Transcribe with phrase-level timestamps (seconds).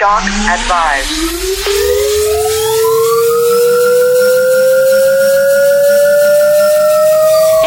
[0.00, 1.12] Shock advised.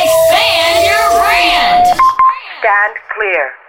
[0.01, 1.85] Expand your brand.
[2.57, 3.62] Stand clear.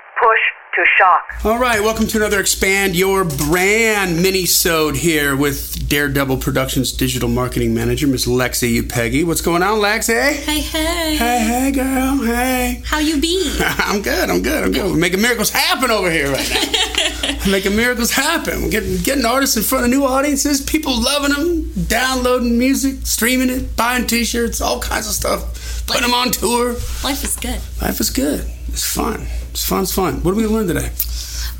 [0.75, 1.45] Push to shock.
[1.45, 7.75] All right, welcome to another Expand Your Brand mini-sode here with Daredevil Productions Digital Marketing
[7.75, 9.25] Manager, Miss Lexi Upeggy.
[9.25, 10.33] What's going on, Lexi?
[10.33, 11.17] Hey, hey.
[11.17, 12.83] Hey, hey, girl, hey.
[12.85, 13.57] How you be?
[13.61, 14.90] I'm good, I'm good, I'm good.
[14.90, 17.37] We're making miracles happen over here right now.
[17.51, 18.62] making miracles happen.
[18.62, 23.51] We're getting, getting artists in front of new audiences, people loving them, downloading music, streaming
[23.51, 26.73] it, buying t-shirts, all kinds of stuff, putting them on tour.
[27.05, 27.61] Life is good.
[27.83, 28.47] Life is good.
[28.69, 29.27] It's fun.
[29.55, 30.21] It's fun, it's fun.
[30.25, 30.91] What are we going to learn today?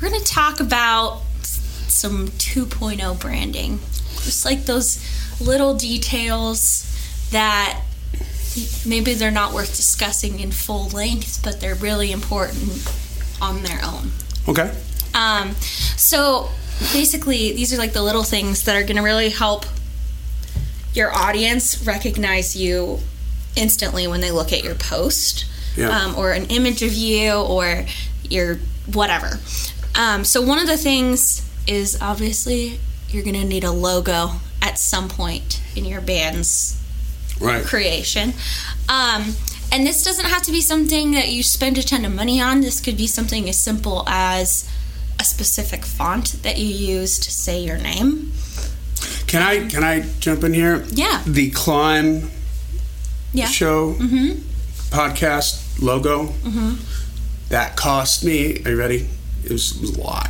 [0.01, 3.79] We're going to talk about some 2.0 branding.
[4.15, 5.01] Just like those
[5.39, 6.91] little details
[7.31, 7.81] that
[8.85, 12.85] maybe they're not worth discussing in full length, but they're really important
[13.41, 14.11] on their own.
[14.49, 14.75] Okay.
[15.13, 15.55] Um,
[15.95, 16.49] so
[16.91, 19.65] basically, these are like the little things that are going to really help
[20.93, 22.99] your audience recognize you
[23.55, 25.45] instantly when they look at your post
[25.75, 25.89] Yeah.
[25.89, 27.85] um, or an image of you or
[28.29, 28.59] your
[28.93, 29.39] whatever.
[29.95, 34.31] Um, so, one of the things is obviously you're going to need a logo
[34.61, 36.81] at some point in your band's
[37.39, 37.65] Right.
[37.65, 38.33] creation.
[38.87, 39.35] Um,
[39.71, 42.61] and this doesn't have to be something that you spend a ton of money on.
[42.61, 44.69] This could be something as simple as
[45.19, 48.31] a specific font that you use to say your name.
[49.27, 50.85] Can I can I jump in here?
[50.91, 51.21] Yeah.
[51.25, 52.31] The climb
[53.33, 53.47] Yeah.
[53.47, 53.95] show
[54.91, 56.25] podcast logo.
[56.27, 56.75] Mm-hmm.
[57.49, 58.61] That cost me.
[58.65, 59.07] Are you ready?
[59.43, 60.29] It was, it was a lot.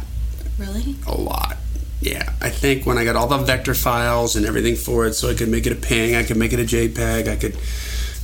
[0.57, 0.95] Really?
[1.07, 1.57] A lot.
[2.01, 2.33] Yeah.
[2.41, 5.33] I think when I got all the vector files and everything for it, so I
[5.33, 7.57] could make it a ping, I could make it a JPEG, I could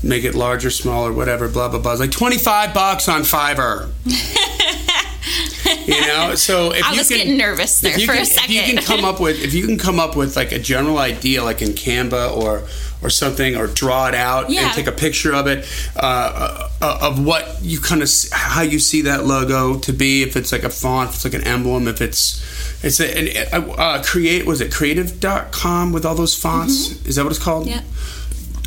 [0.03, 1.47] make it larger, smaller, whatever.
[1.47, 1.91] Blah blah blah.
[1.93, 3.89] It's like twenty five bucks on Fiverr.
[5.87, 6.35] you know.
[6.35, 8.55] So if I you was can, getting nervous there for can, a second.
[8.55, 10.97] If you can come up with if you can come up with like a general
[10.97, 12.63] idea like in Canva or
[13.01, 14.65] or something or draw it out Yeah.
[14.65, 18.79] and take a picture of it uh, uh, of what you kind of how you
[18.79, 21.87] see that logo to be if it's like a font if it's like an emblem
[21.87, 22.41] if it's
[22.83, 23.17] it's a,
[23.53, 27.67] an, uh, create was it creative.com with all those fonts is that what it's called
[27.67, 27.81] yeah.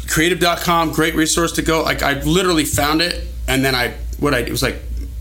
[0.09, 4.39] creative.com great resource to go like i literally found it and then i what i
[4.39, 4.77] it was like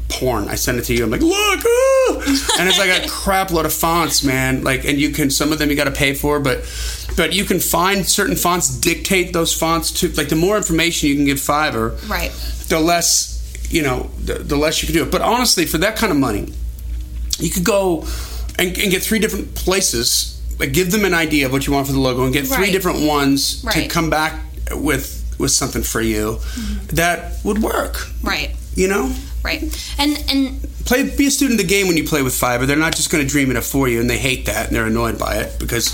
[0.10, 2.56] porn i sent it to you i'm like look ah!
[2.60, 5.58] and it's like a crap load of fonts man like and you can some of
[5.60, 6.60] them you got to pay for but
[7.16, 11.16] but you can find certain fonts dictate those fonts to like the more information you
[11.16, 12.31] can give fiverr Right.
[12.69, 13.31] the less
[13.69, 16.18] you know the, the less you can do it but honestly for that kind of
[16.18, 16.53] money
[17.40, 18.06] you could go
[18.59, 20.29] and, and get three different places
[20.59, 22.66] like give them an idea of what you want for the logo and get three
[22.66, 22.72] Right.
[22.72, 24.40] different ones to come back
[24.72, 26.95] with with something for you mm-hmm.
[26.95, 28.56] that would work Right.
[28.75, 29.13] you know
[29.44, 29.62] Right.
[30.00, 32.78] And and play be a student of the game when you play with fiverr they're
[32.78, 34.85] not just going to dream it up for you and they hate that and they're
[34.85, 35.90] annoyed by it because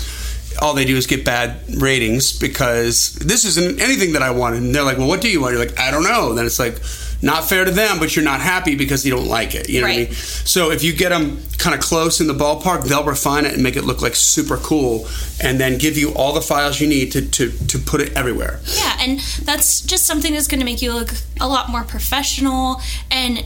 [0.62, 4.62] all they do is get bad ratings because this isn't anything that I wanted.
[4.62, 5.54] And they're like, well, what do you want?
[5.54, 6.34] You're like, I don't know.
[6.34, 6.80] Then it's like,
[7.22, 9.68] not fair to them, but you're not happy because you don't like it.
[9.68, 10.12] You know what I mean?
[10.12, 13.62] So if you get them kind of close in the ballpark, they'll refine it and
[13.62, 15.06] make it look like super cool
[15.42, 18.60] and then give you all the files you need to, to, to put it everywhere.
[18.74, 21.10] yeah, and that's just something that's going to make you look
[21.40, 23.44] a lot more professional and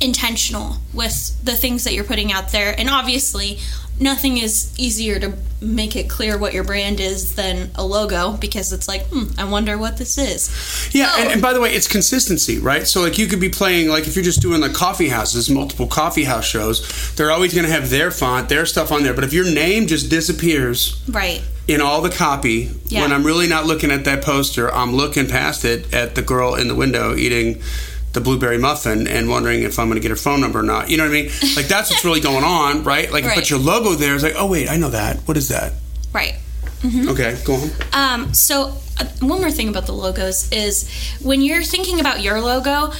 [0.00, 2.78] intentional with the things that you're putting out there.
[2.78, 3.58] And obviously,
[3.98, 8.72] nothing is easier to make it clear what your brand is than a logo because
[8.72, 10.50] it's like, hmm, I wonder what this is.
[10.92, 12.86] Yeah, So- and, and by the way, it's consistency, right?
[12.86, 15.86] So like you could be playing like if you're just doing like coffee houses, multiple
[15.86, 19.14] coffee house shows, they're always going to have their font, their stuff on there.
[19.14, 21.40] But if your name just disappears Right.
[21.66, 23.00] in all the copy, Yeah.
[23.00, 26.54] when I'm really not looking at that poster, I'm looking past it at the girl
[26.54, 27.62] in the window eating
[28.16, 30.90] the blueberry muffin and wondering if I'm going to get her phone number or not.
[30.90, 31.30] You know what I mean?
[31.56, 33.10] Like that's what's really going on, right?
[33.12, 33.36] Like, Right.
[33.36, 35.18] but your logo there is like, oh wait, I know that.
[35.28, 35.72] What is that?
[36.12, 36.34] Right.
[36.84, 37.70] Okay, go on.
[37.92, 40.88] Um, so, uh, one more thing about the logos is
[41.20, 42.90] when you're thinking about your logo, uh,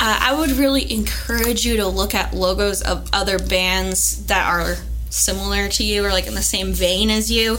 [0.00, 4.76] I would really encourage you to look at logos of other bands that are
[5.10, 7.58] similar to you or like in the same vein as you.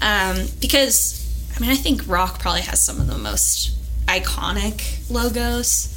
[0.00, 1.24] Um, because,
[1.56, 3.72] I mean, I think rock probably has some of the most
[4.06, 5.92] iconic logos.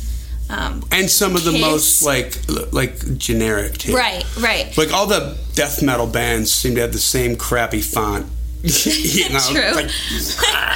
[0.50, 2.38] Um, And some of the most like
[2.72, 3.94] like generic too.
[3.96, 4.76] right, right.
[4.78, 8.26] Like all the death metal bands seem to have the same crappy font.
[8.62, 9.72] you know, True.
[9.74, 9.90] like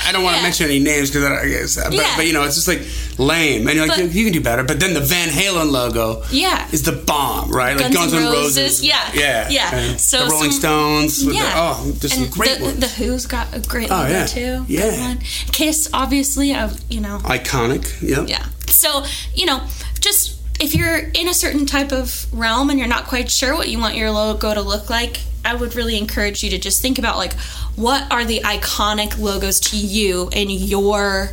[0.05, 0.43] I don't want to Yeah.
[0.43, 2.13] mention any names because I guess, but, Yeah.
[2.15, 2.81] but you know, it's just like
[3.17, 4.63] lame, and you're like, But- you can do better.
[4.63, 6.65] But then the Van Halen logo, Yeah.
[6.71, 7.75] is the bomb, right?
[7.75, 9.75] Like Guns Guns N' Roses, Roses, yeah, yeah, yeah.
[9.75, 11.43] And So the Rolling some- Stones, with Yeah.
[11.43, 14.09] the, oh, just some and great the, ones, the Who's got a great Oh, logo
[14.11, 14.25] yeah.
[14.27, 14.65] too.
[14.69, 15.15] Yeah.
[15.51, 17.85] Kiss, obviously, of you know, iconic.
[18.01, 18.29] Yep.
[18.29, 18.45] yeah.
[18.73, 19.61] So, you know,
[19.99, 23.69] just if you're in a certain type of realm and you're not quite sure what
[23.69, 26.97] you want your logo to look like, I would really encourage you to just think
[26.99, 27.33] about like
[27.75, 31.31] what are the iconic logos to you in your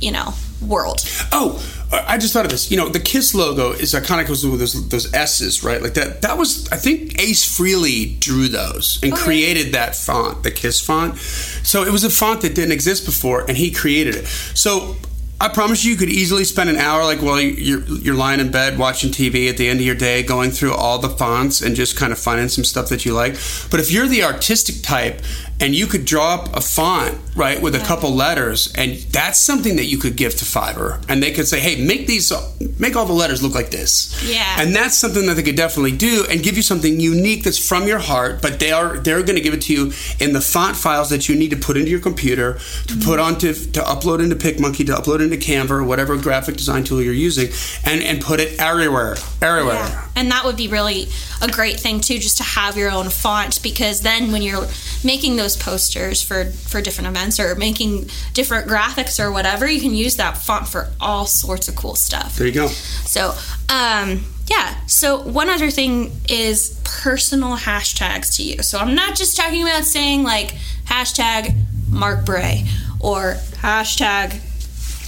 [0.00, 0.32] you know
[0.66, 1.00] world.
[1.32, 1.62] Oh,
[1.92, 2.70] I just thought of this.
[2.70, 5.82] You know, the Kiss logo is iconic with those, those S's, right?
[5.82, 6.22] Like that.
[6.22, 9.24] That was, I think, Ace Frehley drew those and oh, Okay.
[9.24, 11.16] created that font, the Kiss font.
[11.18, 14.26] So it was a font that didn't exist before, and he created it.
[14.26, 14.96] So.
[15.42, 18.50] I promise you, you could easily spend an hour, like while you're you're lying in
[18.50, 21.74] bed watching TV at the end of your day, going through all the fonts and
[21.74, 23.32] just kind of finding some stuff that you like.
[23.70, 25.22] But if you're the artistic type
[25.60, 29.76] and you could draw up a font right with a couple letters, and that's something
[29.76, 32.32] that you could give to Fiverr, and they could say, "Hey, make these,
[32.78, 34.60] make all the letters look like this." Yeah.
[34.60, 37.86] and that's something that they could definitely do and give you something unique that's from
[37.86, 38.42] your heart.
[38.42, 41.28] But they are they're going to give it to you in the font files that
[41.28, 42.54] you need to put into your computer,
[42.86, 43.20] to put mm-hmm.
[43.20, 47.14] onto to upload into PicMonkey, to upload into Canva, or whatever graphic design tool you're
[47.14, 47.48] using,
[47.84, 49.74] and and put it everywhere, everywhere.
[49.74, 50.06] Yeah.
[50.16, 51.08] And that would be really
[51.40, 54.66] a great thing too, just to have your own font because then when you're
[55.04, 59.94] making those posters for for different events or making different graphics or whatever, you can
[59.94, 62.36] use that font for all sorts of cool stuff.
[62.36, 62.66] There you go.
[62.68, 63.34] So,
[63.68, 64.74] um, yeah.
[64.86, 68.62] So one other thing is personal hashtags to you.
[68.62, 70.54] So I'm not just talking about saying like
[70.86, 71.54] hashtag
[71.88, 72.64] Mark Bray
[73.00, 74.40] or hashtag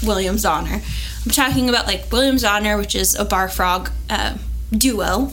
[0.06, 0.81] Williams Honor.
[1.25, 4.37] I'm talking about like Williams Honor, which is a Bar Frog uh,
[4.72, 5.32] duo.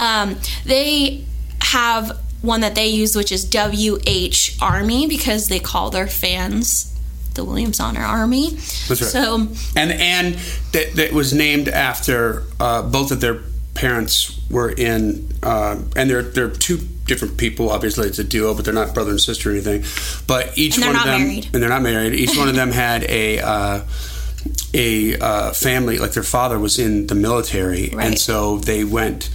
[0.00, 1.24] Um, they
[1.60, 6.94] have one that they use, which is WH Army, because they call their fans
[7.34, 8.50] the Williams Honor Army.
[8.50, 8.98] That's right.
[8.98, 9.34] So
[9.76, 10.34] and and
[10.72, 13.40] that, that was named after uh, both of their
[13.74, 17.70] parents were in, uh, and they're they're two different people.
[17.70, 19.84] Obviously, it's a duo, but they're not brother and sister or anything.
[20.26, 21.48] But each one of them, married.
[21.52, 22.14] and they're not married.
[22.14, 23.40] Each one of them had a.
[23.40, 23.80] Uh,
[24.74, 28.06] a uh, family like their father was in the military, Right.
[28.06, 29.30] and so they went.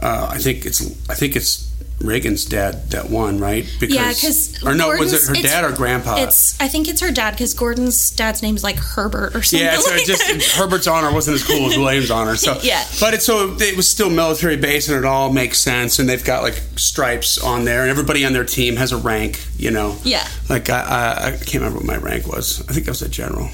[0.00, 1.66] Uh, I think it's I think it's
[2.00, 3.66] Reagan's dad that won, right?
[3.78, 6.16] Because Yeah, because or no, was it her dad or grandpa?
[6.22, 9.66] It's I think it's her dad because Gordon's dad's name is like Herbert or something.
[9.66, 10.56] Yeah, so like just.
[10.56, 12.36] Herbert's honor wasn't as cool as Williams' honor.
[12.36, 12.82] So Yeah.
[13.00, 15.98] but it's so it was still military base and it all makes sense.
[15.98, 19.44] And they've got like stripes on there, and everybody on their team has a rank.
[19.58, 20.26] You know, Yeah.
[20.48, 22.64] Like I, I, I can't remember what my rank was.
[22.66, 23.50] I think I was a general.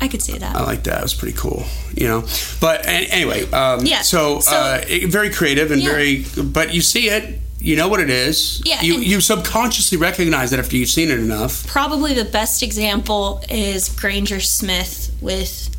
[0.00, 0.54] I could say that.
[0.56, 0.98] I like that.
[0.98, 1.64] It was pretty cool.
[1.94, 2.24] You know,
[2.60, 5.90] but anyway, um, Yeah, So, so- uh, it- very creative and Yeah.
[5.90, 7.40] very, but you see it.
[7.58, 8.60] You know what it is.
[8.64, 11.66] Yeah, You you subconsciously recognize it after you've seen it enough.
[11.66, 15.70] Probably the best example is Granger Smith with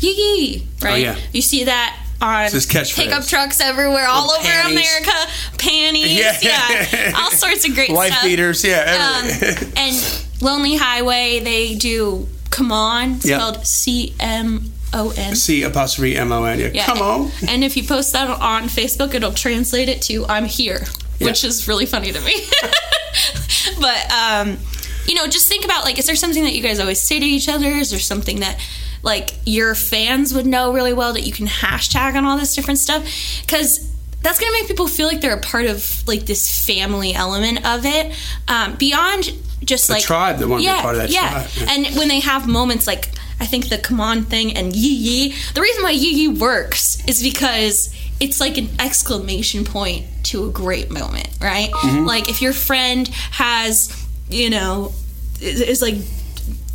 [0.00, 0.92] Yee Yee, right?
[0.92, 1.16] Oh, yeah.
[1.32, 4.78] You see that on pickup trucks everywhere, all over panties.
[4.88, 5.30] America.
[5.58, 6.38] Panties, Yeah.
[6.42, 7.12] yeah.
[7.16, 8.24] all sorts of great Wife stuff.
[8.24, 9.20] beaters, yeah.
[9.22, 12.26] Um, and Lonely Highway, they do
[12.58, 13.38] Come On, Yeah.
[13.38, 15.36] spelled C M O N.
[15.36, 16.58] C apostrophe M O N.
[16.58, 16.70] Yeah.
[16.74, 16.86] Yeah.
[16.86, 17.30] Come on.
[17.46, 20.84] And if you post that on Facebook, it'll translate it to "I'm here,"
[21.20, 22.34] which is really funny to me.
[23.80, 24.58] but um,
[25.06, 27.24] you know, just think about like, is there something that you guys always say to
[27.26, 27.68] each other?
[27.68, 28.58] Is there something that
[29.02, 32.78] like your fans would know really well that you can hashtag on all this different
[32.80, 33.04] stuff?
[33.42, 33.88] Because
[34.22, 37.84] that's gonna make people feel like they're a part of like this family element of
[37.84, 38.14] it,
[38.48, 39.32] um, beyond
[39.64, 41.30] just like tribe that wanna be part of that yeah.
[41.30, 41.66] tribe, yeah.
[41.70, 43.10] And when they have moments like
[43.40, 47.06] I think the come on thing and yee yee, the reason why yee yee works
[47.06, 51.70] is because it's like an exclamation point to a great moment, right?
[51.70, 52.04] Mm-hmm.
[52.04, 54.92] Like if your friend has, you know,
[55.40, 55.94] is like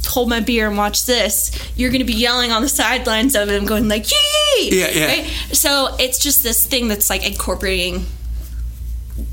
[0.05, 3.49] hold my beer and watch this, you're going to be yelling on the sidelines of
[3.49, 5.05] him going like "Yay!" Yeah, yeah.
[5.07, 5.25] Right?
[5.51, 8.05] So it's just this thing that's like incorporating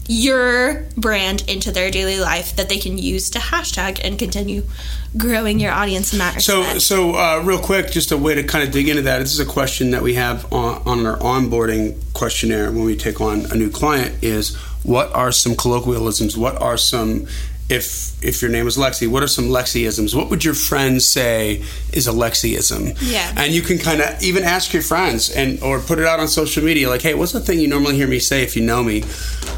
[0.06, 4.64] your brand into their daily life that they can use to hashtag and continue
[5.16, 8.66] growing your audience in that So, so uh, real quick, just a way to kind
[8.66, 9.18] of dig into that.
[9.20, 13.20] This is a question that we have on, on our onboarding questionnaire when we take
[13.20, 16.36] on a new client: is what are some colloquialisms?
[16.36, 17.26] What are some
[17.70, 20.14] if if your name is Lexi, what are some Lexiisms?
[20.14, 21.62] What would your friends say
[21.92, 22.98] is a Lexiism?
[23.00, 23.32] Yeah.
[23.36, 26.28] And you can kind of even ask your friends and or put it out on
[26.28, 28.82] social media, like, hey, what's the thing you normally hear me say if you know
[28.82, 29.04] me?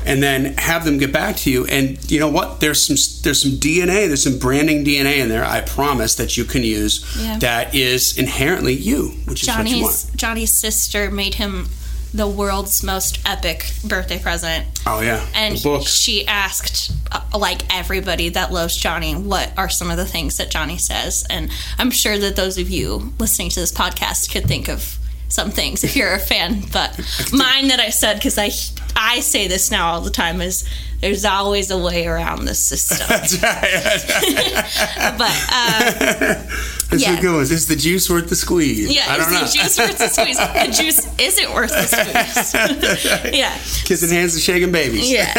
[0.04, 1.64] And then have them get back to you.
[1.66, 2.60] And you know what?
[2.60, 5.44] There's some there's some DNA, there's some branding DNA in there.
[5.44, 7.38] I promise that you can use Yeah.
[7.38, 9.94] that is inherently you, which is what you want.
[9.94, 11.68] Johnny's Johnny's sister made him
[12.14, 14.66] the world's most epic birthday present.
[14.86, 19.90] Oh yeah, And the she asked, uh, like everybody that loves Johnny, what are some
[19.90, 21.24] of the things that Johnny says?
[21.30, 25.50] And I'm sure that those of you listening to this podcast could think of some
[25.50, 26.62] things if you're a fan.
[26.72, 26.98] But
[27.32, 28.50] mine that I said, because I
[28.94, 30.68] I say this now all the time, is
[31.00, 32.98] there's always a way around this system.
[33.08, 34.04] That's right, that's
[34.98, 35.18] right.
[35.18, 36.44] but uh,
[36.92, 37.16] It's Yeah.
[37.16, 37.50] the good ones.
[37.50, 38.90] Is the juice worth the squeeze?
[38.94, 39.40] Yeah, I don't is know.
[39.46, 40.36] the juice worth the squeeze?
[40.36, 43.34] The juice isn't worth the squeeze.
[43.34, 43.56] yeah.
[43.84, 45.10] Kissing hands and shaking babies.
[45.10, 45.32] Yeah.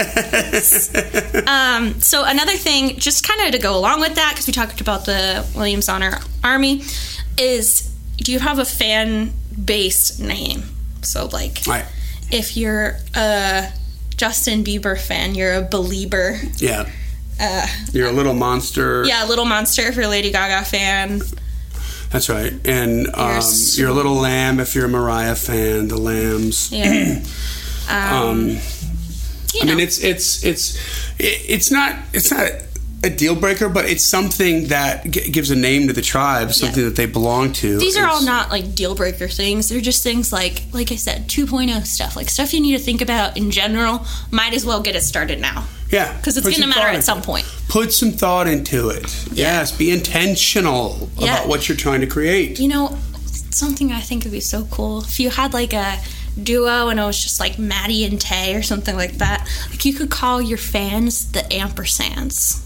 [1.48, 4.82] um, so another thing, just kind of to go along with that, because we talked
[4.82, 6.84] about the Williams Honor Army,
[7.38, 9.34] is do you have a fan
[9.64, 10.64] based name?
[11.02, 11.86] So like, Right.
[12.32, 13.70] if you're a
[14.16, 16.40] Justin Bieber fan, you're a believer.
[16.58, 16.90] Yeah.
[17.40, 19.04] Uh, You're a little monster.
[19.06, 21.22] yeah, a Little Monster if you're a Lady Gaga fan.
[22.12, 22.54] That's right.
[22.66, 23.42] And um,
[23.74, 25.88] you're a little lamb if you're a Mariah fan.
[25.88, 26.72] The lambs.
[26.72, 27.24] Yeah.
[27.90, 28.48] Um,
[29.54, 30.80] you I mean, it's it's it's
[31.20, 32.50] it's not it's not
[33.04, 36.86] a deal breaker, but it's something that g- gives a name to the tribe, something
[36.86, 37.78] that they belong to.
[37.78, 39.68] These are all not like deal breaker things.
[39.68, 43.02] They're just things like, like I said, 2.0 stuff, like stuff you need to think
[43.02, 44.06] about in general.
[44.32, 47.22] Might as well get it started now yeah because it's going to matter at some
[47.22, 47.46] point.
[47.70, 49.06] Put some thought into it.
[49.32, 51.36] Yes, be intentional Yeah.
[51.36, 52.60] about what you're trying to create.
[52.60, 52.98] You know,
[53.52, 55.98] something I think would be so cool if you had like a
[56.42, 59.48] duo and it was just like Maddie and Tay or something like that.
[59.70, 62.63] Like you could call your fans the ampersands,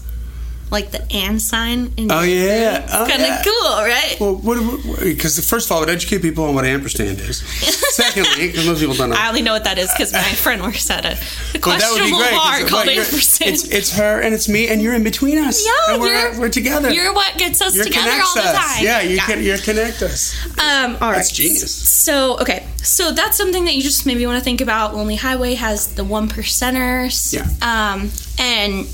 [0.70, 1.92] like the and sign.
[1.96, 3.42] In Oh yeah, oh, kind of yeah.
[3.44, 4.16] cool, right?
[4.20, 5.00] Well, what?
[5.02, 7.38] Because first of all, it would educate people on what ampersand is.
[7.94, 9.16] Secondly, because most people don't know.
[9.16, 11.18] I only know what that is because my friend works at a, a But
[11.52, 12.30] that questionable great.
[12.30, 13.50] 'cause bar called you're- ampersand.
[13.52, 15.64] It's, it's her and it's me, and you're in between us.
[15.64, 16.90] Yeah, and we're, we're together.
[16.90, 18.74] You're what gets us You together all the us.
[18.76, 18.84] time.
[18.84, 20.34] Yeah, you can you connect us.
[20.58, 21.16] Um, all right.
[21.16, 21.74] That's genius.
[21.88, 22.66] So, okay.
[22.82, 24.94] So that's something that you just maybe want to think about.
[24.94, 27.32] Lonely Highway has the one percenters.
[27.32, 27.42] Yeah.
[27.62, 28.86] Um, and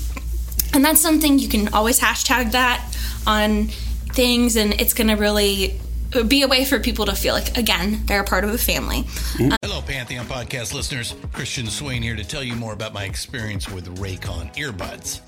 [0.75, 2.85] and that's something you can always hashtag that
[3.25, 3.67] on
[4.13, 5.79] things, and it's going to really
[6.27, 9.03] be a way for people to feel like again they're a part of a family.
[9.33, 9.51] Mm.
[9.51, 11.15] Uh, Hello, Pantheon podcast listeners.
[11.33, 15.21] Christian Swain here to tell you more about my experience with Raycon earbuds.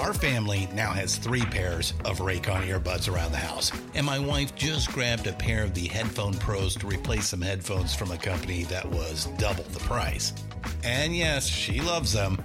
[0.00, 4.54] Our family now has three pairs of Raycon earbuds around the house, and my wife
[4.54, 8.64] just grabbed a pair of the Headphone Pros to replace some headphones from a company
[8.64, 10.32] that was double the price.
[10.82, 12.44] And yes, she loves them.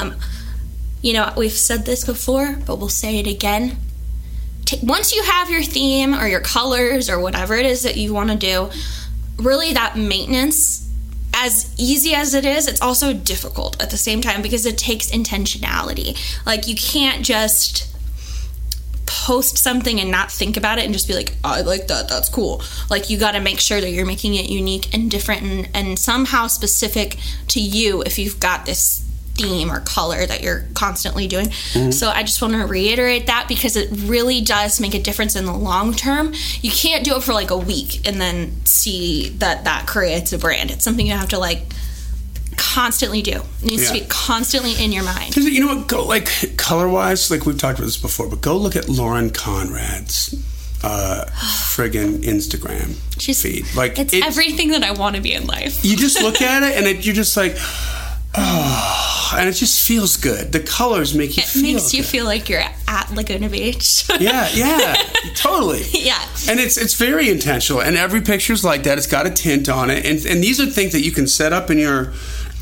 [0.00, 0.16] Um,
[1.02, 3.76] you know, we've said this before, but we'll say it again.
[4.66, 8.12] Ta once you have your theme or your colors or whatever it is that you
[8.12, 8.70] want to do,
[9.38, 10.88] really that maintenance,
[11.32, 15.10] as easy as it is, it's also difficult at the same time because it takes
[15.10, 16.18] intentionality.
[16.44, 17.86] Like, you can't just
[19.06, 22.08] post something and not think about it and just be like, oh, I like that,
[22.08, 22.62] that's cool.
[22.90, 25.98] Like, you got to make sure that you're making it unique and different and, and
[25.98, 27.16] somehow specific
[27.48, 29.09] to you if you've got this
[29.40, 31.50] theme or color that you're constantly doing.
[31.92, 35.44] So I just want to reiterate that because it really does make a difference in
[35.44, 36.32] the long term.
[36.60, 40.38] You can't do it for like a week and then see that that creates a
[40.38, 40.70] brand.
[40.70, 41.62] It's something you have to like
[42.56, 43.40] constantly do.
[43.62, 45.28] It needs to be constantly in your mind.
[45.34, 45.88] Because you know what?
[45.88, 49.30] Go like color wise, like we've talked about this before, but go look at Lauren
[49.30, 50.34] Conrad's
[50.82, 51.24] uh,
[51.74, 53.66] friggin' Instagram She's feed.
[53.74, 55.84] Like it's it- everything that I want to be in life.
[55.84, 57.56] you just look at it and it, you're just like,
[58.34, 60.52] oh, and it just feels good.
[60.52, 61.62] The colors make you It feel.
[61.62, 62.08] makes you good.
[62.08, 64.04] feel like you're at Laguna Beach.
[64.18, 64.94] Yeah, yeah,
[65.34, 65.82] totally.
[65.92, 66.20] yeah.
[66.48, 68.98] And it's it's very intentional, and every picture's like that.
[68.98, 71.52] It's got a tint on it, and and these are things that you can set
[71.52, 72.12] up in your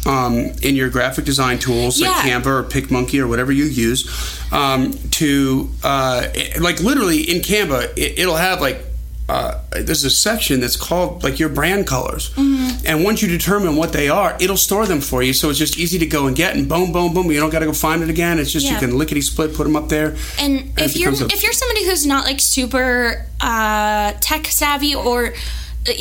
[0.07, 2.41] um, in your graphic design tools like Yeah.
[2.41, 4.07] Canva or PicMonkey or whatever you use
[4.53, 8.85] um, to uh, it- like literally in Canva it, it'll have like.
[9.29, 12.87] Uh, there's a section that's called like your brand colors, Mm-hmm.
[12.87, 15.35] And once you determine what they are, it'll store them for you.
[15.35, 17.31] So it's just easy to go and get, and boom, boom, boom.
[17.31, 18.39] You don't got to go find it again.
[18.39, 18.73] It's just Yeah.
[18.75, 20.17] you can lickety split, put them up there.
[20.39, 24.95] And it if you're a- if you're somebody who's not like super uh, tech savvy
[24.95, 25.93] or uh,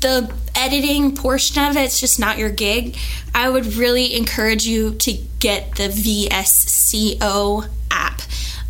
[0.00, 2.96] the editing portion of it's just not your gig,
[3.34, 7.68] I would really encourage you to get the VSCO.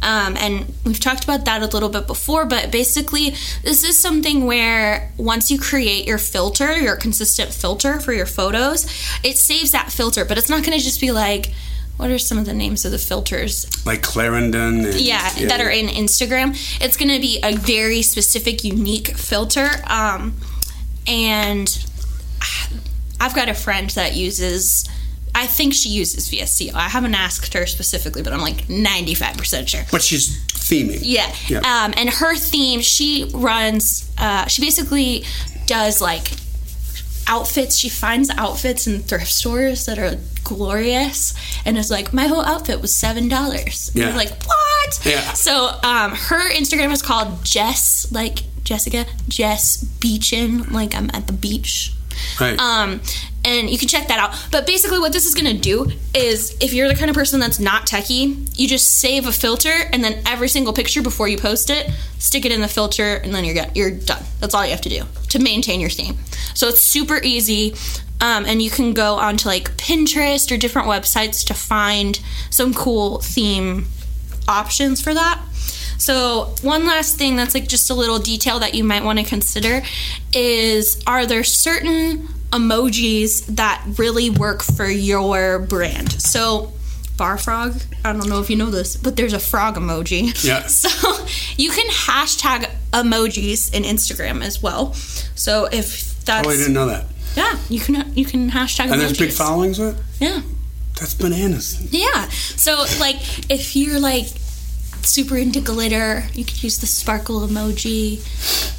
[0.02, 3.30] Um, and we've talked about that a little bit before, but basically,
[3.62, 8.84] this is something where once you create your filter, your consistent filter for your photos,
[9.22, 11.52] it saves that filter, but it's not going to just be like,
[11.98, 13.66] what are some of the names of the filters?
[13.86, 14.86] like Clarendon.
[14.86, 16.56] And, yeah, that are in Instagram.
[16.80, 19.68] It's going to be a very specific, unique filter.
[19.86, 20.34] Um,
[21.06, 21.86] and
[23.20, 24.88] I've got a friend that uses.
[25.34, 26.74] I think she uses VSCO.
[26.74, 29.82] I haven't asked her specifically, but I'm like 95% sure.
[29.90, 31.00] But she's theming.
[31.02, 31.34] Yeah.
[31.48, 31.58] Yeah.
[31.58, 35.24] Um, and her theme, she runs, uh, she basically
[35.66, 36.32] does like
[37.26, 37.78] outfits.
[37.78, 41.34] She finds outfits in thrift stores that are glorious
[41.64, 43.16] and it's like, my whole outfit was $7.
[43.16, 43.30] And
[43.96, 44.08] Yeah.
[44.08, 45.06] you're like, what?
[45.06, 45.32] Yeah.
[45.32, 51.32] So um, her Instagram is called Jess, like Jessica, Jess Beachin, like I'm at the
[51.32, 51.92] beach.
[52.40, 52.58] Right.
[52.58, 53.00] Um,
[53.44, 54.48] and you can check that out.
[54.52, 57.40] But basically, what this is going to do is if you're the kind of person
[57.40, 61.38] that's not techie, you just save a filter and then every single picture before you
[61.38, 64.22] post it, stick it in the filter, and then you're get, you're done.
[64.40, 66.16] That's all you have to do to maintain your theme.
[66.54, 67.74] So it's super easy.
[68.20, 73.18] Um, and you can go onto like Pinterest or different websites to find some cool
[73.18, 73.86] theme
[74.46, 75.41] options for that.
[76.06, 79.24] So, one last thing that's like just a little detail that you might want to
[79.24, 79.82] consider
[80.34, 86.10] is are there certain emojis that really work for your brand?
[86.20, 86.72] So,
[87.16, 90.22] bar frog, I don't know if you know this, but there's a frog emoji.
[90.44, 90.66] Yeah.
[90.66, 90.88] So,
[91.56, 94.94] you can hashtag emojis in Instagram as well.
[94.94, 97.04] So, if that's oh, I didn't know that.
[97.36, 99.38] yeah, you can you can hashtag And there's big emojis.
[99.38, 99.96] followings with?
[100.20, 100.40] Yeah.
[100.98, 101.80] That's bananas.
[101.92, 102.28] Yeah.
[102.56, 103.16] So like
[103.50, 104.26] if you're like
[105.06, 108.20] super into glitter, you could use the sparkle emoji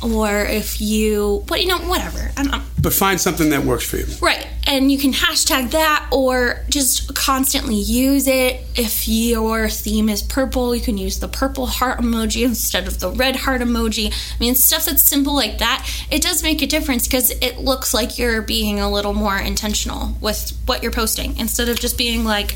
[0.04, 2.32] or if you but you know whatever.
[2.38, 4.06] I don't But find something that works for you.
[4.22, 4.48] Right.
[4.66, 8.62] And you can hashtag that or just constantly use it.
[8.76, 13.12] If your theme is purple, you can use the purple heart emoji instead of the
[13.12, 14.12] red heart emoji.
[14.12, 17.94] I mean, stuff that's simple like that, it does make a difference because it looks
[17.94, 22.24] like you're being a little more intentional with what you're posting instead of just being
[22.24, 22.56] like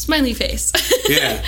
[0.00, 0.72] smiley face.
[1.10, 1.42] Yeah.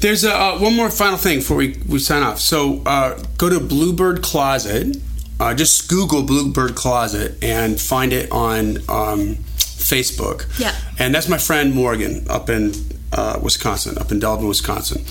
[0.00, 2.40] There's a, uh, one more final thing before we, we sign off.
[2.40, 4.96] So uh, go to Bluebird Closet.
[5.38, 9.36] Uh, just Google Bluebird Closet and find it on um,
[9.84, 10.58] Facebook.
[10.58, 10.74] Yeah.
[10.98, 12.72] And that's my friend Morgan up in
[13.14, 15.04] uh, Wisconsin, up in Delavan, Wisconsin.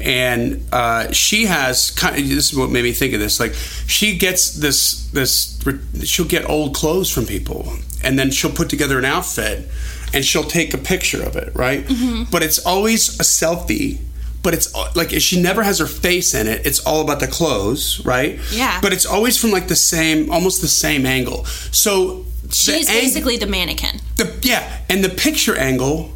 [0.00, 3.40] And uh, she has kind of, this is what made me think of this.
[3.40, 5.58] Like she gets this this
[6.04, 7.72] she'll get old clothes from people,
[8.04, 9.68] and then she'll put together an outfit,
[10.14, 11.84] and she'll take a picture of it, right?
[11.86, 12.24] Mm-hmm.
[12.30, 13.98] But it's always a selfie.
[14.42, 16.64] But it's like she never has her face in it.
[16.64, 18.38] It's all about the clothes, right?
[18.52, 18.80] Yeah.
[18.80, 21.44] But it's always from like the same, almost the same angle.
[21.44, 24.00] So She's ang- basically the mannequin.
[24.16, 26.12] the yeah, and the picture angle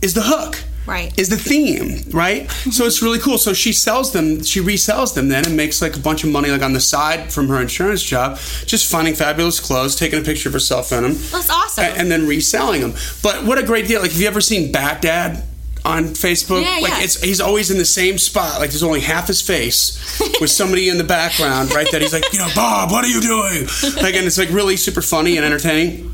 [0.00, 0.62] is the hook.
[0.86, 1.16] Right.
[1.18, 2.50] Is the theme, right?
[2.50, 3.38] so it's really cool.
[3.38, 6.50] So she sells them, she resells them then and makes like a bunch of money
[6.50, 10.48] like on the side from her insurance job, just finding fabulous clothes, taking a picture
[10.48, 11.12] of herself in them.
[11.12, 11.84] That's awesome.
[11.84, 12.94] And then reselling them.
[13.22, 14.00] But what a great deal.
[14.00, 15.44] Like have you ever seen bat dad
[15.84, 16.62] on Facebook?
[16.64, 17.02] Yeah, like yeah.
[17.02, 18.58] it's he's always in the same spot.
[18.58, 20.00] Like there's only half his face
[20.40, 21.90] with somebody in the background, right?
[21.92, 23.68] That he's like, you know, Bob, what are you doing?
[24.02, 26.11] Like and it's like really super funny and entertaining.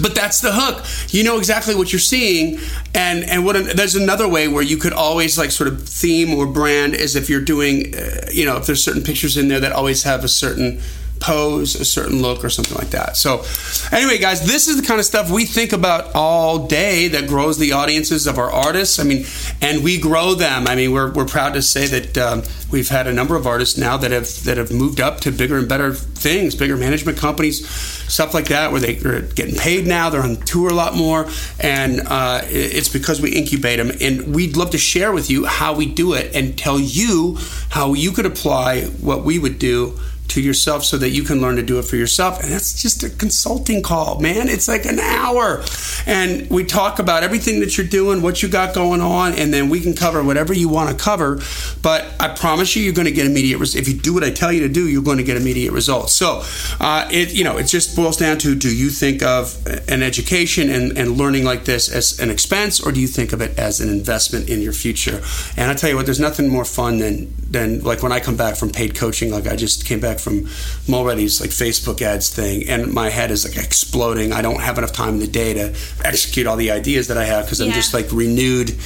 [0.00, 0.84] But that's the hook.
[1.08, 2.58] You know exactly what you're seeing,
[2.94, 6.46] and and what there's another way where you could always like sort of theme or
[6.46, 9.72] brand is if you're doing, uh, you know, if there's certain pictures in there that
[9.72, 10.80] always have a certain
[11.24, 13.16] pose, a certain look, or something like that.
[13.16, 13.44] So,
[13.90, 17.56] anyway, guys, this is the kind of stuff we think about all day that grows
[17.56, 18.98] the audiences of our artists.
[18.98, 19.24] I mean,
[19.62, 20.66] and we grow them.
[20.66, 23.78] I mean, we're, we're proud to say that um, we've had a number of artists
[23.78, 27.66] now that have that have moved up to bigger and better things, bigger management companies,
[27.66, 30.10] stuff like that, where they are getting paid now.
[30.10, 31.26] They're on tour a lot more,
[31.58, 33.96] and uh, it's because we incubate them.
[33.98, 37.38] And we'd love to share with you how we do it and tell you
[37.70, 41.56] how you could apply what we would do to yourself so that you can learn
[41.56, 42.42] to do it for yourself.
[42.42, 44.48] And that's just a consulting call, man.
[44.48, 45.62] It's like an hour.
[46.06, 49.68] And we talk about everything that you're doing, what you got going on, and then
[49.68, 51.40] we can cover whatever you want to cover.
[51.82, 53.88] But I promise you, you're going to get immediate results.
[53.88, 56.12] If you do what I tell you to do, you're going to get immediate results.
[56.12, 56.42] So,
[56.80, 60.70] uh, it, you know, it just boils down to do you think of an education
[60.70, 63.80] and, and learning like this as an expense, or do you think of it as
[63.80, 65.22] an investment in your future?
[65.56, 68.36] And I tell you what, there's nothing more fun than, than like when I come
[68.36, 70.48] back from paid coaching, like I just came back from
[70.88, 74.32] Mulready's like Facebook ads thing, and my head is like exploding.
[74.32, 75.74] I don't have enough time in the day to
[76.04, 78.76] execute all the ideas that I have because I'm just like renewed,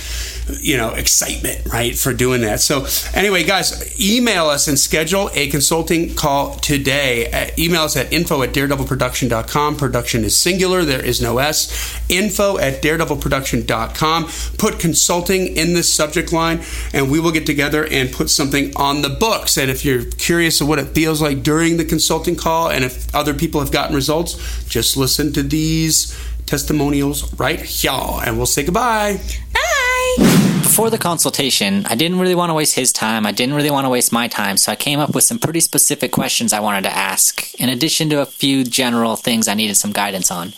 [0.60, 2.60] you know, excitement, right, for doing that.
[2.60, 7.30] So anyway, guys, email us and schedule a consulting call today.
[7.30, 9.76] Uh, email us at info at daredevilproduction.com.
[9.76, 10.84] Production is singular.
[10.84, 12.00] There is no S.
[12.08, 14.28] Info at daredevilproduction.com.
[14.58, 16.62] Put consulting in the subject line
[16.92, 19.56] and we will get together and put something on the books.
[19.56, 23.14] And if you're curious of what it feels like during the consulting call and if
[23.14, 27.90] other people have gotten results, just listen to these testimonials right here
[28.24, 29.20] and we'll say goodbye.
[29.52, 30.48] Bye.
[30.62, 33.26] Before the consultation, I didn't really want to waste his time.
[33.26, 35.60] I didn't really want to waste my time, so I came up with some pretty
[35.60, 39.76] specific questions I wanted to ask, in addition to a few general things I needed
[39.76, 40.52] some guidance on.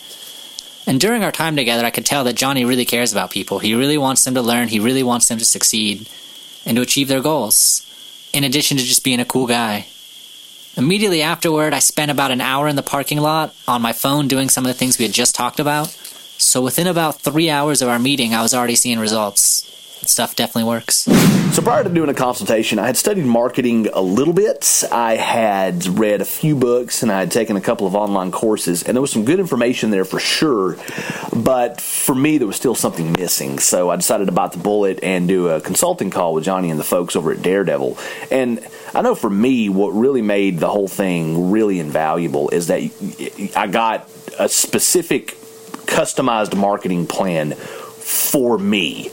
[0.85, 3.59] And during our time together, I could tell that Johnny really cares about people.
[3.59, 6.07] He really wants them to learn, he really wants them to succeed
[6.65, 7.85] and to achieve their goals,
[8.33, 9.87] in addition to just being a cool guy.
[10.77, 14.47] Immediately afterward, I spent about an hour in the parking lot on my phone doing
[14.47, 15.87] some of the things we had just talked about.
[16.37, 19.67] So within about three hours of our meeting, I was already seeing results.
[20.03, 21.07] Stuff definitely works.
[21.53, 24.83] So prior to doing a consultation, I had studied marketing a little bit.
[24.91, 28.83] I had read a few books and I had taken a couple of online courses,
[28.83, 30.77] and there was some good information there for sure.
[31.33, 33.59] But for me, there was still something missing.
[33.59, 36.79] So I decided to bite the bullet and do a consulting call with Johnny and
[36.79, 37.97] the folks over at Daredevil.
[38.31, 42.81] And I know for me, what really made the whole thing really invaluable is that
[43.55, 44.09] I got
[44.39, 45.37] a specific
[45.85, 49.11] customized marketing plan for me.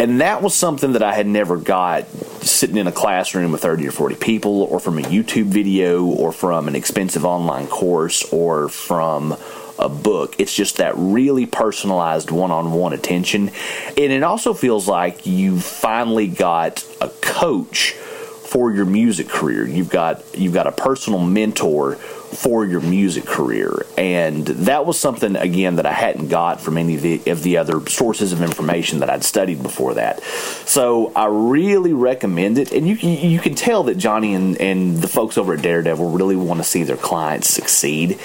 [0.00, 2.08] And that was something that I had never got
[2.40, 6.32] sitting in a classroom with 30 or 40 people, or from a YouTube video, or
[6.32, 9.36] from an expensive online course, or from
[9.78, 10.36] a book.
[10.38, 13.50] It's just that really personalized one on one attention.
[13.88, 19.68] And it also feels like you've finally got a coach for your music career.
[19.68, 21.98] You've got you've got a personal mentor
[22.32, 26.94] for your music career, and that was something again that I hadn't got from any
[26.94, 30.22] of the, of the other sources of information that I'd studied before that.
[30.22, 35.08] So I really recommend it, and you you can tell that Johnny and and the
[35.08, 38.18] folks over at Daredevil really want to see their clients succeed.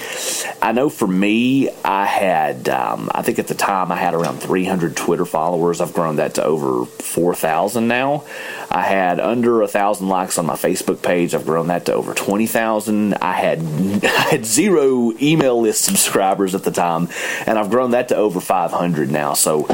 [0.62, 4.38] I know for me, I had um, I think at the time I had around
[4.38, 5.80] 300 Twitter followers.
[5.80, 8.24] I've grown that to over 4,000 now.
[8.70, 11.34] I had under a thousand likes on my Facebook page.
[11.34, 13.14] I've grown that to over twenty thousand.
[13.14, 17.08] I had I had zero email list subscribers at the time,
[17.46, 19.34] and I've grown that to over five hundred now.
[19.34, 19.66] So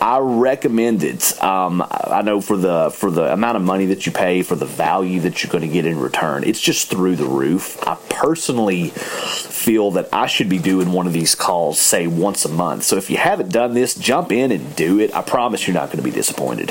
[0.00, 1.42] I recommend it.
[1.42, 4.66] Um, I know for the for the amount of money that you pay for the
[4.66, 7.82] value that you're going to get in return, it's just through the roof.
[7.86, 12.50] I personally feel that I should be doing one of these calls, say once a
[12.50, 12.82] month.
[12.82, 15.14] So if you haven't done this, jump in and do it.
[15.14, 16.70] I promise you're not going to be disappointed.